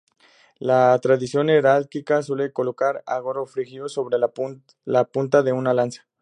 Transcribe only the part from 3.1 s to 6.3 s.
gorro frigio sobre la punta de una lanza.